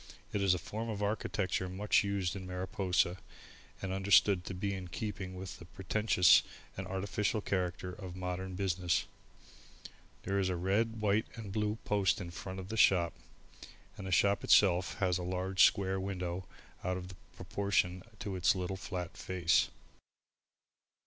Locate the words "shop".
12.77-13.13, 14.11-14.43